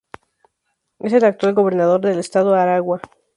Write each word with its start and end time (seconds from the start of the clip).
Es 0.97 1.13
el 1.13 1.23
actual 1.25 1.53
gobernador 1.53 2.01
del 2.01 2.17
estado 2.17 2.55
Aragua. 2.55 3.01